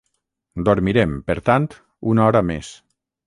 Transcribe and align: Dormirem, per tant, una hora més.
Dormirem, 0.69 1.13
per 1.27 1.35
tant, 1.51 1.69
una 2.13 2.25
hora 2.31 2.45
més. 2.51 2.73